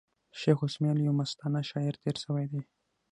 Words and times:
شېخ 0.39 0.57
اسماعیل 0.67 0.99
یو 1.05 1.13
مستانه 1.19 1.61
شاعر 1.69 1.93
تېر 2.01 2.15
سوﺉ 2.23 2.47
دﺉ. 2.51 2.63